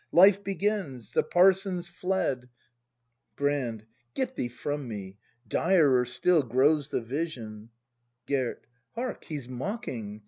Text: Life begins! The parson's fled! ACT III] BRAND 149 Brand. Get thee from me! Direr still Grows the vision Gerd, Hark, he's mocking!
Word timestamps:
Life 0.11 0.43
begins! 0.43 1.11
The 1.11 1.21
parson's 1.21 1.87
fled! 1.87 2.37
ACT 2.37 2.43
III] 2.45 2.49
BRAND 3.35 3.81
149 4.15 4.15
Brand. 4.15 4.27
Get 4.27 4.35
thee 4.35 4.47
from 4.49 4.87
me! 4.87 5.17
Direr 5.47 6.05
still 6.05 6.41
Grows 6.41 6.89
the 6.89 7.01
vision 7.01 7.69
Gerd, 8.25 8.65
Hark, 8.95 9.25
he's 9.25 9.47
mocking! 9.47 10.19